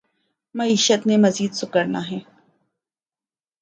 معیشت 0.55 1.07
نے 1.07 1.17
مزید 1.17 1.51
سکڑنا 1.53 2.01
ہے۔ 2.11 2.19